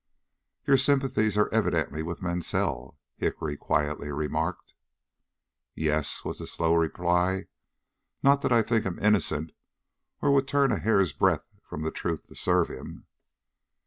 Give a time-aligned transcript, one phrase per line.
[0.65, 4.73] "Your sympathies are evidently with Mansell," Hickory quietly remarked.
[5.75, 7.45] "Yes," was the slow reply.
[8.23, 9.51] "Not that I think him innocent,
[10.19, 13.05] or would turn a hair's breadth from the truth to serve him."